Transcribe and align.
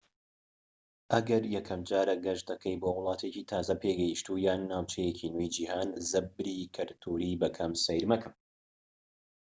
ئەگەر 1.11 1.43
یەکەمجارە 1.55 2.15
گەشت 2.25 2.45
دەکەیت 2.51 2.79
بۆ 2.81 2.89
وڵاتێکی 2.97 3.47
تازە 3.51 3.75
پێگەشتوو 3.81 4.43
یان 4.45 4.61
ناوچەیەکی 4.71 5.31
نوێی 5.33 5.53
جیهان 5.55 5.89
زەبری 6.09 6.69
کەلتوریی 6.75 7.39
بە 7.41 7.49
کەم 7.57 7.71
سەیر 7.85 8.03
مەکە 8.11 8.29